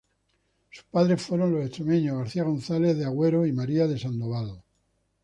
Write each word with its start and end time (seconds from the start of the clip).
Sus 0.71 0.83
padres 0.85 1.21
fueron 1.21 1.51
los 1.53 1.63
extremeños 1.67 2.17
García 2.17 2.41
Gonzáles 2.43 2.97
de 2.97 3.05
Agüero 3.05 3.45
y 3.45 3.51
María 3.51 3.85
de 3.85 3.99
Sandoval. 3.99 4.63